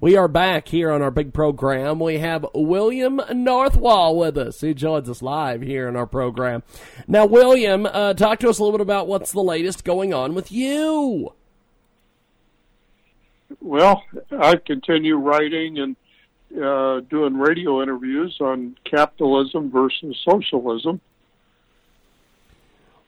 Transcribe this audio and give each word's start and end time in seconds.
We 0.00 0.16
are 0.16 0.28
back 0.28 0.68
here 0.68 0.90
on 0.90 1.02
our 1.02 1.10
big 1.10 1.32
program. 1.32 2.00
We 2.00 2.18
have 2.18 2.44
William 2.52 3.18
Northwall 3.18 4.16
with 4.16 4.36
us. 4.36 4.60
He 4.60 4.74
joins 4.74 5.08
us 5.08 5.22
live 5.22 5.62
here 5.62 5.88
in 5.88 5.96
our 5.96 6.06
program. 6.06 6.62
Now, 7.06 7.26
William, 7.26 7.86
uh, 7.86 8.14
talk 8.14 8.40
to 8.40 8.48
us 8.48 8.58
a 8.58 8.64
little 8.64 8.76
bit 8.76 8.82
about 8.82 9.06
what's 9.06 9.32
the 9.32 9.40
latest 9.40 9.84
going 9.84 10.12
on 10.12 10.34
with 10.34 10.50
you. 10.50 11.32
Well, 13.60 14.02
I 14.32 14.56
continue 14.56 15.16
writing 15.16 15.78
and 15.78 15.96
uh, 16.60 17.00
doing 17.08 17.36
radio 17.36 17.82
interviews 17.82 18.36
on 18.40 18.76
capitalism 18.84 19.70
versus 19.70 20.20
socialism. 20.28 21.00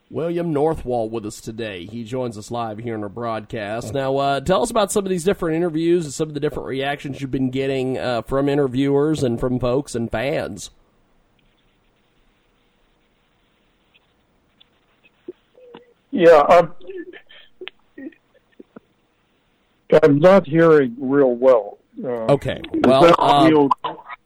William 0.08 0.54
Northwall 0.54 1.10
with 1.10 1.26
us 1.26 1.40
today. 1.40 1.84
He 1.84 2.04
joins 2.04 2.38
us 2.38 2.50
live 2.50 2.78
here 2.78 2.94
in 2.94 3.02
our 3.02 3.08
broadcast. 3.08 3.92
Now, 3.92 4.16
uh, 4.16 4.40
tell 4.40 4.62
us 4.62 4.70
about 4.70 4.92
some 4.92 5.04
of 5.04 5.10
these 5.10 5.24
different 5.24 5.56
interviews 5.56 6.04
and 6.04 6.14
some 6.14 6.28
of 6.28 6.34
the 6.34 6.40
different 6.40 6.68
reactions 6.68 7.20
you've 7.20 7.32
been 7.32 7.50
getting 7.50 7.98
uh, 7.98 8.22
from 8.22 8.48
interviewers 8.48 9.24
and 9.24 9.40
from 9.40 9.58
folks 9.58 9.94
and 9.96 10.10
fans. 10.10 10.70
Yeah, 16.12 16.42
I'm, 16.48 16.72
I'm 20.02 20.18
not 20.18 20.46
hearing 20.46 20.96
real 20.98 21.34
well. 21.34 21.78
Uh, 22.02 22.32
okay, 22.32 22.60
well, 22.84 23.68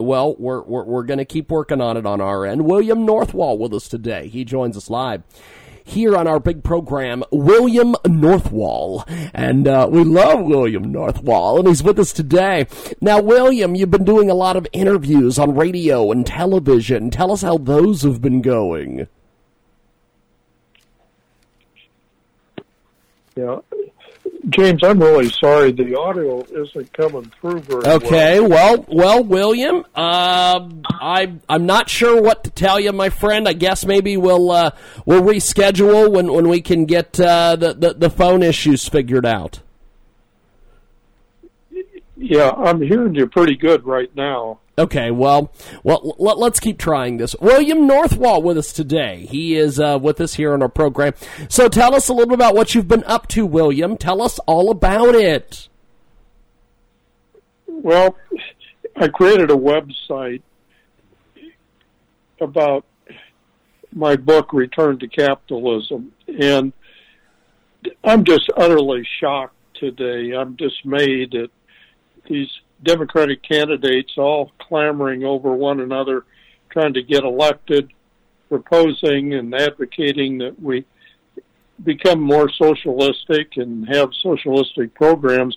well, 0.01 0.35
we're 0.39 0.63
we're, 0.63 0.85
we're 0.85 1.03
going 1.05 1.19
to 1.19 1.25
keep 1.25 1.51
working 1.51 1.81
on 1.81 1.97
it 1.97 2.07
on 2.07 2.21
our 2.21 2.45
end. 2.45 2.65
William 2.65 3.07
Northwall 3.07 3.59
with 3.59 3.75
us 3.75 3.89
today. 3.89 4.29
He 4.29 4.45
joins 4.45 4.77
us 4.77 4.91
live 4.91 5.23
here 5.85 6.17
on 6.17 6.27
our 6.27 6.41
big 6.41 6.63
program, 6.63 7.25
William 7.33 7.95
Northwall. 8.05 9.05
And 9.35 9.67
uh, 9.67 9.89
we 9.91 10.05
love 10.05 10.45
William 10.45 10.93
Northwall, 10.93 11.59
and 11.59 11.69
he's 11.69 11.83
with 11.83 11.99
us 11.99 12.13
today. 12.13 12.67
Now, 13.01 13.21
William, 13.21 13.75
you've 13.75 13.91
been 13.91 14.05
doing 14.05 14.31
a 14.31 14.35
lot 14.35 14.57
of 14.57 14.67
interviews 14.73 15.39
on 15.39 15.55
radio 15.55 16.11
and 16.13 16.25
television. 16.27 17.11
Tell 17.11 17.33
us 17.33 17.43
how 17.43 17.59
those 17.59 18.03
have 18.03 18.21
been 18.21 18.41
going. 18.41 19.09
Yeah, 23.37 23.61
James, 24.49 24.83
I'm 24.83 24.99
really 24.99 25.29
sorry. 25.29 25.71
The 25.73 25.97
audio 25.99 26.43
isn't 26.45 26.93
coming 26.93 27.31
through 27.41 27.61
very 27.61 27.83
okay, 27.85 28.41
well. 28.41 28.75
Okay, 28.75 28.87
well, 28.87 28.87
well, 28.89 29.25
William, 29.25 29.85
uh, 29.95 30.69
I 30.85 31.35
I'm 31.49 31.67
not 31.67 31.89
sure 31.91 32.21
what 32.21 32.45
to 32.45 32.51
tell 32.51 32.81
you, 32.81 32.93
my 32.93 33.11
friend. 33.11 33.47
I 33.47 33.53
guess 33.53 33.85
maybe 33.85 34.17
we'll 34.17 34.51
uh, 34.51 34.71
we'll 35.05 35.23
reschedule 35.23 36.11
when, 36.11 36.33
when 36.33 36.49
we 36.49 36.63
can 36.63 36.87
get 36.87 37.21
uh, 37.21 37.57
the, 37.57 37.75
the 37.75 37.95
the 37.95 38.11
phone 38.11 38.43
issues 38.43 38.89
figured 38.89 39.27
out. 39.27 39.61
Yeah, 42.17 42.51
I'm 42.51 42.83
hearing 42.83 43.15
you 43.15 43.27
pretty 43.27 43.57
good 43.57 43.85
right 43.87 44.15
now. 44.15 44.61
Okay, 44.81 45.11
well, 45.11 45.53
well, 45.85 46.17
let, 46.19 46.39
us 46.39 46.59
keep 46.59 46.79
trying 46.79 47.19
this. 47.19 47.37
William 47.39 47.87
Northwall 47.87 48.43
with 48.43 48.57
us 48.57 48.73
today. 48.73 49.27
He 49.29 49.55
is 49.55 49.79
uh, 49.79 49.99
with 50.01 50.23
us 50.23 50.33
here 50.33 50.55
on 50.55 50.63
our 50.63 50.71
program. 50.71 51.13
So 51.51 51.69
tell 51.69 51.95
us 51.95 52.09
a 52.09 52.15
little 52.15 52.29
bit 52.29 52.37
about 52.37 52.55
what 52.55 52.75
you've 52.75 52.89
been 52.89 53.05
up 53.05 53.29
to, 53.29 53.45
William. 53.45 53.99
Tell 53.99 54.23
us 54.23 54.39
all 54.47 54.71
about 54.71 55.15
it. 55.15 55.69
Well, 57.67 58.17
I 58.97 59.09
created 59.09 59.51
a 59.51 59.55
website 59.55 60.41
about 62.41 62.87
my 63.93 64.17
book, 64.17 64.55
Return 64.55 64.99
to 65.01 65.09
Capitalism, 65.09 66.13
and 66.27 66.73
I'm 68.03 68.25
just 68.25 68.51
utterly 68.57 69.07
shocked 69.21 69.57
today. 69.75 70.35
I'm 70.35 70.57
dismayed 70.57 71.35
at 71.35 71.51
these 72.27 72.49
Democratic 72.83 73.43
candidates 73.43 74.13
all 74.17 74.53
clamoring 74.59 75.25
over 75.25 75.55
one 75.55 75.81
another, 75.81 76.25
trying 76.71 76.95
to 76.95 77.03
get 77.03 77.25
elected, 77.25 77.93
proposing 78.49 79.35
and 79.35 79.55
advocating 79.55 80.39
that 80.39 80.61
we 80.61 80.85
become 81.85 82.21
more 82.21 82.51
socialistic 82.51 83.57
and 83.57 83.89
have 83.89 84.11
socialistic 84.23 84.95
programs. 84.95 85.57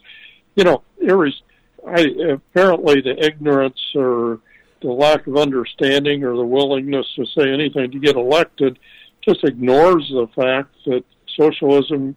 You 0.56 0.64
know, 0.64 0.84
was, 1.00 1.42
I, 1.88 2.06
apparently 2.31 3.02
the 3.02 3.16
ignorance 3.24 3.80
or 3.96 4.40
the 4.81 4.92
lack 4.92 5.28
of 5.28 5.38
understanding 5.38 6.24
or 6.24 6.36
the 6.36 6.46
willingness 6.46 7.08
to 7.16 7.25
say 7.25 7.52
anything 7.52 7.92
to 7.92 8.00
get 8.00 8.16
elected 8.16 8.78
just 9.22 9.44
ignores 9.44 10.08
the 10.09 10.28
fact 10.36 10.75
that 10.86 11.03
socialism 11.38 12.16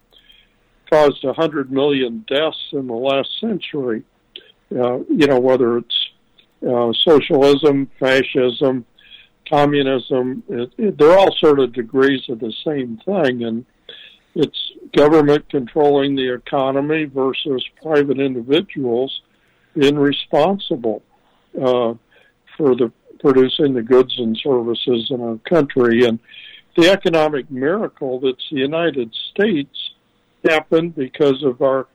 caused 0.89 1.23
a 1.23 1.33
hundred 1.33 1.71
million 1.71 2.25
deaths 2.27 2.69
in 2.73 2.87
the 2.87 2.93
last 2.93 3.29
century 3.39 4.03
uh, 4.71 4.99
you 5.09 5.27
know, 5.27 5.39
whether 5.39 5.77
it's 5.77 6.09
uh, 6.67 6.91
socialism, 7.05 7.89
fascism, 7.99 8.85
communism, 9.49 10.43
it, 10.49 10.71
it, 10.77 10.97
they're 10.97 11.17
all 11.17 11.33
sort 11.37 11.59
of 11.59 11.73
degrees 11.73 12.21
of 12.29 12.39
the 12.39 12.53
same 12.65 12.99
thing. 13.05 13.43
And 13.43 13.65
it's 14.35 14.71
government 14.95 15.49
controlling 15.49 16.15
the 16.15 16.33
economy 16.33 17.05
versus 17.05 17.63
private 17.81 18.19
individuals 18.19 19.21
being 19.73 19.97
responsible 19.97 21.01
uh, 21.55 21.93
for 22.55 22.75
the 22.75 22.91
producing 23.19 23.73
the 23.73 23.81
goods 23.81 24.13
and 24.19 24.37
services 24.37 25.07
in 25.09 25.21
our 25.21 25.37
country. 25.49 26.05
And 26.05 26.19
the 26.75 26.91
economic 26.91 27.49
miracle 27.49 28.19
that's 28.19 28.47
the 28.51 28.57
United 28.57 29.13
States 29.31 29.75
happened 30.47 30.95
because 30.95 31.43
of 31.43 31.61
our 31.61 31.87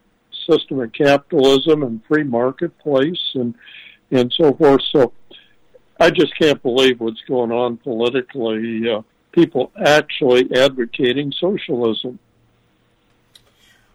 system 0.51 0.81
of 0.81 0.93
capitalism 0.93 1.83
and 1.83 2.05
free 2.07 2.25
marketplace 2.25 3.21
and 3.35 3.55
and 4.11 4.33
so 4.37 4.53
forth. 4.55 4.83
So 4.91 5.13
I 5.99 6.11
just 6.11 6.37
can't 6.39 6.63
believe 6.63 7.01
what's 7.01 7.23
going 7.29 7.53
on 7.53 7.79
politically. 7.79 8.91
Uh, 8.91 9.03
people 9.33 9.73
actually 9.85 10.49
advocating 10.55 11.33
socialism. 11.33 12.19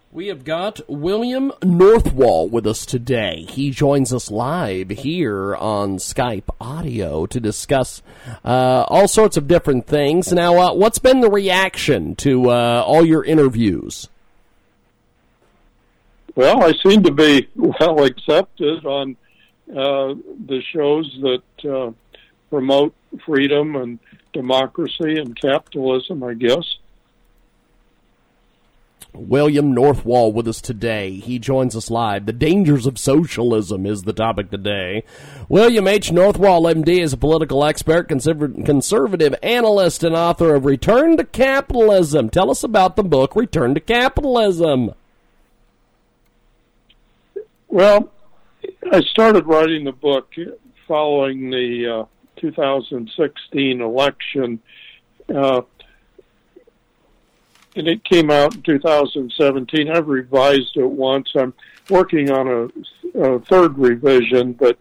We 0.10 0.28
have 0.28 0.46
got 0.46 0.80
William 0.88 1.52
Northwall 1.62 2.50
with 2.50 2.66
us 2.66 2.86
today. 2.86 3.46
He 3.48 3.72
joins 3.72 4.14
us 4.14 4.32
live 4.32 4.90
here 4.90 5.56
on 5.56 5.98
Skype 5.98 6.50
audio 6.60 7.26
to 7.28 7.40
discuss 7.40 8.02
uh, 8.44 8.86
all 8.88 9.08
sorts 9.08 9.38
of 9.38 9.48
different 9.48 9.86
things. 9.86 10.32
Now, 10.32 10.58
uh, 10.58 10.74
what's 10.74 10.98
been 10.98 11.20
the 11.20 11.30
reaction 11.30 12.16
to 12.16 12.50
uh, 12.50 12.84
all 12.88 13.06
your 13.06 13.24
interviews? 13.24 14.08
Well, 16.38 16.64
I 16.64 16.72
seem 16.88 17.02
to 17.02 17.12
be 17.12 17.50
well 17.56 18.04
accepted 18.04 18.86
on 18.86 19.18
uh, 19.72 20.14
the 20.46 20.62
shows 20.72 21.12
that 21.24 21.68
uh, 21.68 21.92
promote 22.52 22.94
freedom 23.26 23.76
and 23.76 23.98
democracy 24.34 25.18
and 25.18 25.36
capitalism, 25.36 26.22
I 26.22 26.36
guess. 26.36 26.78
William 29.14 29.76
Northwall 29.76 30.32
with 30.32 30.48
us 30.48 30.62
today. 30.62 31.16
He 31.16 31.40
joins 31.40 31.76
us 31.76 31.90
live. 31.90 32.28
The 32.28 32.34
dangers 32.34 32.86
of 32.86 33.00
socialism 33.00 33.88
is 33.88 34.04
the 34.04 34.14
topic 34.14 34.52
today. 34.52 35.06
William 35.50 35.88
H. 35.88 36.12
Northwall, 36.12 36.72
MD, 36.72 37.02
is 37.02 37.14
a 37.14 37.18
political 37.18 37.66
expert, 37.66 38.10
conservative 38.10 39.34
analyst, 39.42 40.04
and 40.04 40.16
author 40.16 40.54
of 40.54 40.66
Return 40.66 41.18
to 41.18 41.24
Capitalism. 41.24 42.30
Tell 42.30 42.52
us 42.52 42.64
about 42.64 42.96
the 42.96 43.04
book 43.04 43.36
Return 43.36 43.74
to 43.74 43.80
Capitalism. 43.80 44.92
Well, 47.70 48.10
I 48.92 49.02
started 49.02 49.46
writing 49.46 49.84
the 49.84 49.92
book 49.92 50.34
following 50.88 51.50
the 51.50 52.02
uh, 52.02 52.06
2016 52.38 53.82
election, 53.82 54.62
uh, 55.34 55.62
and 57.76 57.88
it 57.88 58.04
came 58.06 58.32
out 58.32 58.56
in 58.56 58.62
2017. 58.62 59.90
I've 59.90 60.08
revised 60.08 60.78
it 60.78 60.90
once. 60.90 61.30
I'm 61.36 61.54
working 61.90 62.32
on 62.32 62.48
a, 62.48 63.20
a 63.20 63.40
third 63.42 63.78
revision, 63.78 64.54
but 64.54 64.80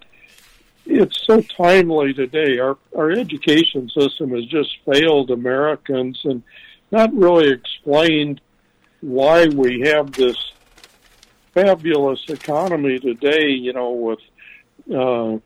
it's 0.86 1.26
so 1.26 1.40
timely 1.40 2.14
today. 2.14 2.58
Our 2.58 2.78
our 2.96 3.10
education 3.10 3.90
system 3.90 4.30
has 4.30 4.46
just 4.46 4.78
failed 4.90 5.32
Americans 5.32 6.20
and 6.24 6.44
not 6.92 7.12
really 7.12 7.50
explained 7.50 8.40
why 9.00 9.48
we 9.48 9.80
have 9.80 10.12
this 10.12 10.36
fabulous 11.56 12.22
economy 12.28 12.98
today, 12.98 13.48
you 13.48 13.72
know, 13.72 13.90
with 13.92 14.18
uh, 14.94 15.38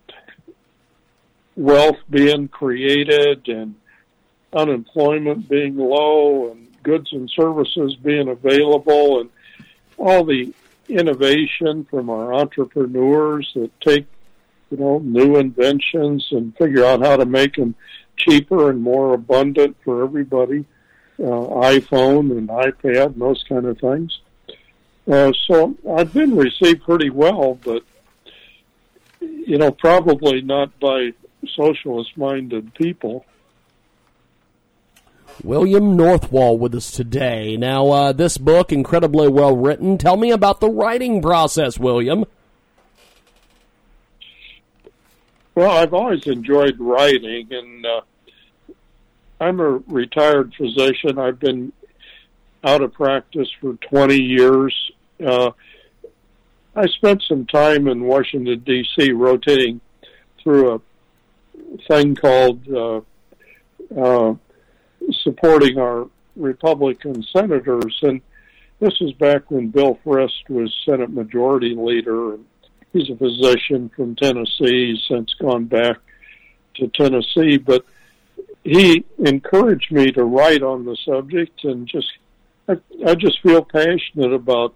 wealth 1.54 1.98
being 2.10 2.48
created 2.48 3.46
and 3.46 3.76
unemployment 4.52 5.48
being 5.48 5.76
low 5.76 6.50
and 6.50 6.66
goods 6.82 7.12
and 7.12 7.30
services 7.30 7.94
being 7.94 8.28
available 8.28 9.20
and 9.20 9.30
all 9.98 10.24
the 10.24 10.52
innovation 10.88 11.86
from 11.88 12.10
our 12.10 12.34
entrepreneurs 12.34 13.48
that 13.54 13.70
take, 13.80 14.06
you 14.72 14.78
know, 14.78 14.98
new 14.98 15.36
inventions 15.36 16.26
and 16.32 16.56
figure 16.56 16.84
out 16.84 17.02
how 17.02 17.16
to 17.16 17.24
make 17.24 17.54
them 17.54 17.72
cheaper 18.16 18.68
and 18.68 18.82
more 18.82 19.14
abundant 19.14 19.76
for 19.84 20.02
everybody. 20.02 20.64
Uh, 21.20 21.46
iPhone 21.76 22.36
and 22.36 22.48
iPad 22.48 23.06
and 23.06 23.20
those 23.20 23.44
kind 23.48 23.66
of 23.66 23.78
things. 23.78 24.18
Uh, 25.10 25.32
so 25.46 25.74
I've 25.96 26.12
been 26.12 26.36
received 26.36 26.84
pretty 26.84 27.10
well, 27.10 27.58
but 27.64 27.82
you 29.20 29.58
know, 29.58 29.72
probably 29.72 30.40
not 30.40 30.78
by 30.78 31.12
socialist 31.56 32.16
minded 32.16 32.72
people. 32.74 33.24
William 35.42 35.96
Northwall 35.96 36.58
with 36.58 36.74
us 36.74 36.92
today. 36.92 37.56
Now, 37.56 37.88
uh, 37.90 38.12
this 38.12 38.38
book, 38.38 38.70
incredibly 38.70 39.26
well 39.26 39.56
written. 39.56 39.98
Tell 39.98 40.16
me 40.16 40.30
about 40.30 40.60
the 40.60 40.70
writing 40.70 41.20
process, 41.20 41.76
William. 41.76 42.24
Well, 45.56 45.70
I've 45.72 45.94
always 45.94 46.26
enjoyed 46.26 46.78
writing, 46.78 47.48
and 47.50 47.84
uh, 47.84 48.00
I'm 49.40 49.58
a 49.58 49.78
retired 49.88 50.54
physician. 50.54 51.18
I've 51.18 51.40
been 51.40 51.72
out 52.62 52.82
of 52.82 52.92
practice 52.92 53.48
for 53.60 53.74
20 53.74 54.14
years. 54.14 54.92
Uh, 55.24 55.50
I 56.74 56.86
spent 56.86 57.22
some 57.22 57.46
time 57.46 57.88
in 57.88 58.04
Washington, 58.04 58.60
D.C., 58.60 59.12
rotating 59.12 59.80
through 60.42 60.74
a 60.74 60.80
thing 61.88 62.14
called 62.14 62.66
uh, 62.68 63.00
uh, 63.96 64.34
supporting 65.22 65.78
our 65.78 66.08
Republican 66.36 67.22
senators. 67.34 67.98
And 68.02 68.20
this 68.78 68.98
was 69.00 69.12
back 69.14 69.50
when 69.50 69.68
Bill 69.68 69.98
Frist 70.04 70.48
was 70.48 70.74
Senate 70.88 71.10
Majority 71.10 71.74
Leader. 71.74 72.38
He's 72.92 73.10
a 73.10 73.16
physician 73.16 73.90
from 73.94 74.16
Tennessee, 74.16 74.92
He's 74.92 75.04
since 75.08 75.34
gone 75.34 75.66
back 75.66 75.98
to 76.76 76.88
Tennessee, 76.88 77.56
but 77.56 77.84
he 78.64 79.04
encouraged 79.18 79.90
me 79.90 80.12
to 80.12 80.24
write 80.24 80.62
on 80.62 80.84
the 80.84 80.96
subject 81.04 81.64
and 81.64 81.86
just 81.86 82.08
I, 82.68 82.76
I 83.06 83.14
just 83.14 83.40
feel 83.40 83.64
passionate 83.64 84.32
about 84.32 84.74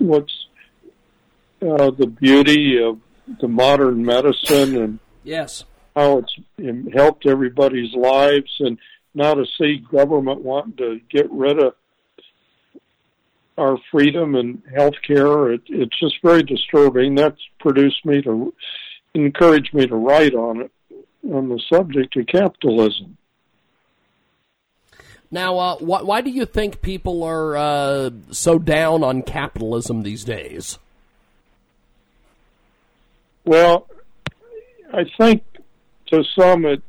what's 0.00 0.46
uh, 1.62 1.90
the 1.90 2.06
beauty 2.06 2.82
of 2.82 2.98
the 3.40 3.48
modern 3.48 4.04
medicine 4.04 4.76
and 4.76 4.98
yes. 5.22 5.64
how 5.94 6.18
it's 6.18 6.34
helped 6.94 7.26
everybody's 7.26 7.94
lives 7.94 8.50
and 8.60 8.78
now 9.14 9.34
to 9.34 9.44
see 9.58 9.84
government 9.90 10.40
wanting 10.40 10.76
to 10.76 11.00
get 11.10 11.30
rid 11.30 11.58
of 11.62 11.74
our 13.58 13.76
freedom 13.90 14.34
and 14.36 14.62
health 14.74 14.94
care 15.06 15.52
it, 15.52 15.60
it's 15.66 15.98
just 16.00 16.16
very 16.22 16.42
disturbing. 16.42 17.14
That's 17.14 17.40
produced 17.58 18.04
me 18.06 18.22
to 18.22 18.54
encourage 19.14 19.72
me 19.74 19.86
to 19.86 19.96
write 19.96 20.34
on 20.34 20.62
it 20.62 20.70
on 21.30 21.50
the 21.50 21.60
subject 21.70 22.16
of 22.16 22.26
capitalism 22.26 23.18
now, 25.30 25.58
uh, 25.58 25.76
wh- 25.76 26.06
why 26.06 26.20
do 26.20 26.30
you 26.30 26.44
think 26.44 26.82
people 26.82 27.22
are 27.22 27.56
uh, 27.56 28.10
so 28.30 28.58
down 28.58 29.04
on 29.04 29.22
capitalism 29.22 30.02
these 30.02 30.24
days? 30.24 30.78
Well, 33.44 33.88
I 34.92 35.04
think 35.18 35.44
to 36.06 36.24
some 36.38 36.64
it 36.64 36.82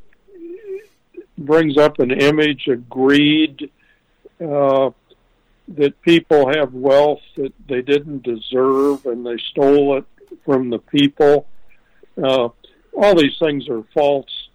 brings 1.38 1.78
up 1.78 2.00
an 2.00 2.12
image 2.12 2.68
of 2.68 2.90
greed, 2.90 3.70
uh, 4.40 4.92
that 5.68 6.02
people 6.02 6.52
have 6.54 6.74
wealth 6.74 7.22
that 7.38 7.54
they 7.68 7.82
didn't 7.82 8.24
deserve 8.24 9.06
and 9.06 9.26
they 9.26 9.38
stole 9.52 9.98
it 9.98 10.06
from 10.44 10.70
the 10.70 10.80
people. 10.80 11.48
Uh, 12.22 12.50
all 12.94 13.16
these 13.16 13.38
things 13.40 13.70
are 13.70 13.84
false 13.94 14.50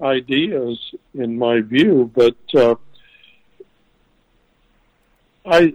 ideas 0.00 0.78
in 1.14 1.38
my 1.38 1.60
view, 1.60 2.10
but 2.14 2.36
uh, 2.54 2.74
I 5.44 5.74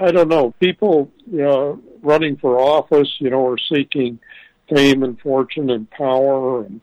I 0.00 0.10
don't 0.10 0.28
know. 0.28 0.52
People 0.60 1.10
you 1.26 1.38
know, 1.38 1.80
running 2.02 2.36
for 2.36 2.58
office, 2.58 3.14
you 3.18 3.30
know, 3.30 3.46
are 3.46 3.58
seeking 3.58 4.18
fame 4.68 5.02
and 5.02 5.20
fortune 5.20 5.70
and 5.70 5.90
power, 5.90 6.64
and 6.64 6.80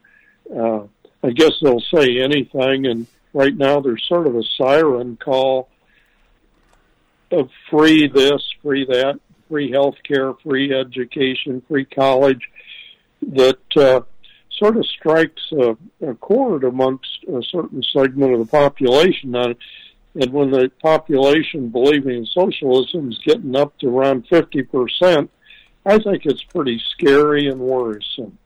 uh, 0.56 0.84
I 1.24 1.32
guess 1.32 1.54
they'll 1.62 1.80
say 1.80 2.20
anything. 2.20 2.88
And 2.88 3.08
right 3.34 3.56
now, 3.56 3.80
there's 3.80 4.06
sort 4.08 4.28
of 4.28 4.36
a 4.36 4.44
siren 4.58 5.18
call 5.18 5.70
of 7.32 7.50
free 7.70 8.08
this, 8.08 8.42
free 8.62 8.86
that, 8.86 9.20
free 9.50 9.72
health 9.72 9.96
care, 10.04 10.34
free 10.44 10.74
education, 10.74 11.62
free 11.68 11.86
college 11.86 12.50
that 13.22 13.60
uh, 13.76 14.02
sort 14.52 14.78
of 14.78 14.86
strikes 14.86 15.52
a, 15.52 15.78
a 16.06 16.14
chord 16.16 16.64
amongst 16.64 17.24
a 17.28 17.42
certain 17.44 17.84
segment 17.84 18.34
of 18.34 18.40
the 18.40 18.46
population. 18.46 19.32
Now, 19.32 19.54
and 20.16 20.32
when 20.32 20.52
the 20.52 20.72
population 20.82 21.70
believing 21.70 22.18
in 22.18 22.26
socialism 22.26 23.12
is 23.12 23.20
getting 23.26 23.56
up 23.56 23.78
to 23.80 23.88
around 23.88 24.28
50%, 24.28 25.30
I 25.86 26.00
think 26.00 26.26
it's 26.26 26.44
pretty 26.44 26.82
scary 26.92 27.48
and 27.48 27.60
worrisome. 27.60 28.38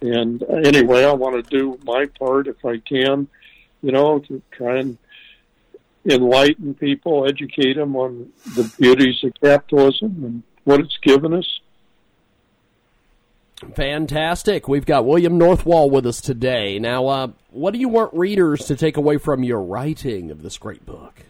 And 0.00 0.42
anyway, 0.42 1.04
I 1.04 1.12
want 1.12 1.44
to 1.44 1.56
do 1.56 1.78
my 1.84 2.06
part 2.18 2.48
if 2.48 2.64
I 2.64 2.78
can, 2.78 3.28
you 3.82 3.92
know, 3.92 4.18
to 4.20 4.42
try 4.50 4.78
and 4.78 4.98
enlighten 6.04 6.74
people, 6.74 7.28
educate 7.28 7.74
them 7.74 7.94
on 7.94 8.32
the 8.56 8.72
beauties 8.80 9.22
of 9.22 9.32
capitalism 9.40 10.24
and 10.24 10.42
what 10.64 10.80
it's 10.80 10.96
given 11.02 11.34
us. 11.34 11.60
Fantastic. 13.74 14.68
We've 14.68 14.86
got 14.86 15.06
William 15.06 15.38
Northwall 15.38 15.90
with 15.90 16.06
us 16.06 16.20
today. 16.20 16.78
Now, 16.78 17.06
uh, 17.06 17.28
what 17.50 17.72
do 17.72 17.78
you 17.78 17.88
want 17.88 18.12
readers 18.14 18.66
to 18.66 18.76
take 18.76 18.96
away 18.96 19.18
from 19.18 19.42
your 19.42 19.62
writing 19.62 20.30
of 20.30 20.42
this 20.42 20.58
great 20.58 20.84
book? 20.84 21.22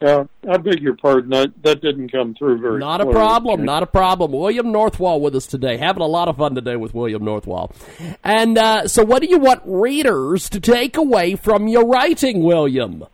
Uh, 0.00 0.24
I 0.48 0.56
beg 0.58 0.80
your 0.80 0.94
pardon. 0.94 1.30
That, 1.30 1.52
that 1.64 1.82
didn't 1.82 2.12
come 2.12 2.34
through 2.34 2.60
very. 2.60 2.78
Not 2.78 3.00
a 3.00 3.06
problem. 3.06 3.64
Not 3.64 3.82
a 3.82 3.86
problem. 3.86 4.30
William 4.30 4.66
Northwall 4.66 5.20
with 5.20 5.34
us 5.34 5.46
today. 5.46 5.76
Having 5.76 6.02
a 6.02 6.06
lot 6.06 6.28
of 6.28 6.36
fun 6.36 6.54
today 6.54 6.76
with 6.76 6.94
William 6.94 7.22
Northwall. 7.22 7.74
And 8.22 8.56
uh, 8.56 8.86
so, 8.86 9.04
what 9.04 9.22
do 9.22 9.28
you 9.28 9.38
want 9.38 9.62
readers 9.64 10.48
to 10.50 10.60
take 10.60 10.96
away 10.96 11.34
from 11.34 11.66
your 11.66 11.84
writing, 11.84 12.44
William? 12.44 13.06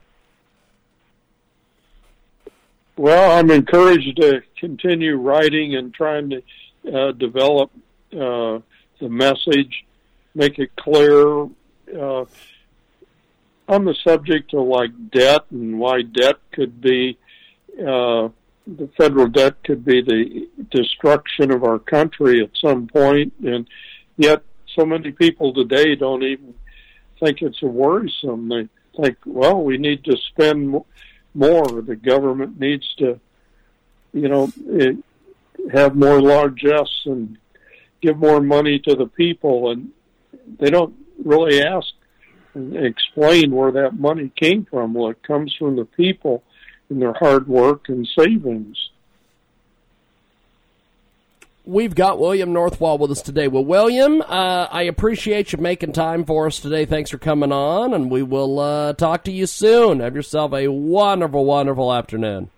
Well, 2.96 3.38
I'm 3.38 3.50
encouraged 3.50 4.16
to 4.20 4.42
continue 4.58 5.16
writing 5.16 5.74
and 5.74 5.92
trying 5.92 6.30
to 6.30 6.42
uh, 6.92 7.12
develop 7.12 7.70
uh, 8.12 8.60
the 9.00 9.08
message, 9.08 9.84
make 10.34 10.58
it 10.58 10.70
clear. 10.76 11.48
Uh, 11.92 12.24
on 13.68 13.84
the 13.84 13.94
subject 14.04 14.52
of 14.54 14.66
like 14.66 14.90
debt 15.10 15.46
and 15.50 15.78
why 15.78 16.02
debt 16.02 16.36
could 16.52 16.80
be 16.80 17.18
uh, 17.80 18.28
the 18.66 18.88
federal 18.96 19.28
debt 19.28 19.62
could 19.64 19.84
be 19.84 20.00
the 20.02 20.48
destruction 20.70 21.50
of 21.50 21.64
our 21.64 21.78
country 21.78 22.42
at 22.42 22.50
some 22.60 22.86
point, 22.86 23.32
and 23.44 23.66
yet 24.16 24.42
so 24.74 24.86
many 24.86 25.12
people 25.12 25.52
today 25.52 25.94
don't 25.94 26.22
even 26.22 26.54
think 27.20 27.42
it's 27.42 27.62
a 27.62 27.66
worrisome. 27.66 28.48
They 28.48 28.68
think, 29.00 29.18
well, 29.26 29.62
we 29.62 29.76
need 29.76 30.04
to 30.04 30.16
spend 30.16 30.80
more. 31.34 31.82
The 31.82 31.96
government 31.96 32.58
needs 32.58 32.86
to, 32.98 33.20
you 34.12 34.28
know, 34.28 34.52
it, 34.66 34.96
have 35.72 35.96
more 35.96 36.20
largesse 36.20 37.02
and 37.06 37.38
give 38.02 38.18
more 38.18 38.40
money 38.40 38.78
to 38.80 38.94
the 38.94 39.06
people, 39.06 39.70
and 39.70 39.90
they 40.58 40.70
don't 40.70 40.94
really 41.24 41.62
ask 41.62 41.88
and 42.54 42.76
explain 42.76 43.50
where 43.50 43.72
that 43.72 43.98
money 43.98 44.30
came 44.36 44.64
from. 44.64 44.94
Well, 44.94 45.10
it 45.10 45.22
comes 45.22 45.54
from 45.58 45.76
the 45.76 45.84
people 45.84 46.42
and 46.88 47.00
their 47.00 47.14
hard 47.14 47.48
work 47.48 47.88
and 47.88 48.06
savings. 48.18 48.76
We've 51.66 51.94
got 51.94 52.18
William 52.18 52.52
Northwall 52.52 52.98
with 52.98 53.10
us 53.10 53.22
today. 53.22 53.48
Well, 53.48 53.64
William, 53.64 54.20
uh, 54.20 54.68
I 54.70 54.82
appreciate 54.82 55.52
you 55.52 55.58
making 55.58 55.92
time 55.92 56.24
for 56.24 56.46
us 56.46 56.60
today. 56.60 56.84
Thanks 56.84 57.10
for 57.10 57.16
coming 57.16 57.52
on, 57.52 57.94
and 57.94 58.10
we 58.10 58.22
will 58.22 58.60
uh, 58.60 58.92
talk 58.92 59.24
to 59.24 59.32
you 59.32 59.46
soon. 59.46 60.00
Have 60.00 60.14
yourself 60.14 60.52
a 60.52 60.68
wonderful, 60.68 61.46
wonderful 61.46 61.90
afternoon. 61.90 62.50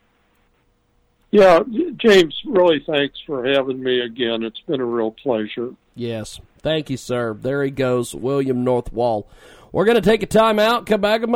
Yeah, 1.31 1.61
James, 1.99 2.35
really 2.47 2.83
thanks 2.85 3.21
for 3.27 3.47
having 3.47 3.83
me 3.83 4.01
again. 4.01 4.43
It's 4.43 4.61
been 4.61 4.81
a 4.81 4.85
real 4.85 5.13
pleasure. 5.13 5.75
Yes. 5.95 6.41
Thank 6.59 6.91
you, 6.91 6.97
sir. 6.97 7.35
There 7.35 7.63
he 7.63 7.71
goes, 7.71 8.13
William 8.13 8.65
Northwall. 8.65 9.27
We're 9.71 9.85
going 9.85 10.01
to 10.03 10.11
take 10.11 10.23
a 10.23 10.27
time 10.27 10.59
out, 10.59 10.87
come 10.87 11.01
back 11.01 11.23
a 11.23 11.27